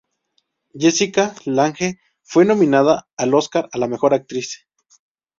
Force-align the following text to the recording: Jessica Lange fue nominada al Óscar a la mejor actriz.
Jessica 0.73 1.35
Lange 1.45 1.99
fue 2.23 2.43
nominada 2.43 3.07
al 3.17 3.35
Óscar 3.35 3.69
a 3.71 3.77
la 3.77 3.87
mejor 3.87 4.15
actriz. 4.15 4.65